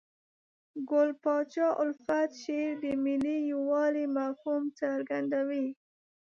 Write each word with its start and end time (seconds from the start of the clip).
ګل 0.89 1.09
پاچا 1.23 1.67
الفت 1.81 2.29
شعر 2.41 2.71
د 2.83 2.85
ملي 3.05 3.37
یووالي 3.51 4.05
مفهوم 4.17 4.63
څرګندوي. 4.79 5.67